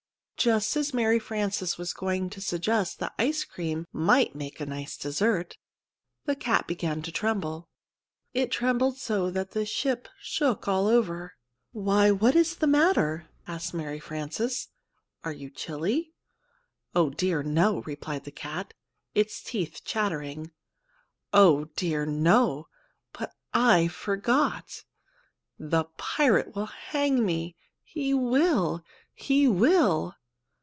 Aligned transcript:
Just 0.43 0.75
as 0.75 0.91
Mary 0.91 1.19
Frances 1.19 1.77
was 1.77 1.93
going 1.93 2.27
to 2.31 2.41
suggest 2.41 2.97
that 2.97 3.13
ice 3.19 3.43
cream 3.43 3.85
might 3.93 4.33
make 4.33 4.59
a 4.59 4.65
nice 4.65 4.97
dessert, 4.97 5.55
the 6.25 6.35
cat 6.35 6.65
began 6.65 7.03
to 7.03 7.11
tremble. 7.11 7.69
It 8.33 8.49
trembled 8.51 8.97
so 8.97 9.29
that 9.29 9.51
the 9.51 9.67
ship 9.67 10.07
shook 10.19 10.67
all 10.67 10.87
over. 10.87 11.35
"Why, 11.73 12.09
what 12.09 12.35
is 12.35 12.55
the 12.55 12.65
matter?" 12.65 13.29
asked 13.45 13.75
Mary 13.75 13.99
Frances. 13.99 14.69
"Are 15.23 15.31
you 15.31 15.51
chilly?" 15.51 16.11
"Oh, 16.95 17.11
dear, 17.11 17.43
no," 17.43 17.81
replied 17.81 18.23
the 18.23 18.31
cat, 18.31 18.73
its 19.13 19.43
teeth 19.43 19.83
chattering. 19.85 20.49
"Oh, 21.31 21.65
dear, 21.75 22.03
no; 22.07 22.67
but 23.13 23.31
I 23.53 23.89
forgot! 23.89 24.85
The 25.59 25.83
pirate 25.97 26.55
will 26.55 26.65
hang 26.65 27.23
me! 27.23 27.57
He 27.83 28.15
will! 28.15 28.83
He 29.13 29.47
will!" 29.47 30.15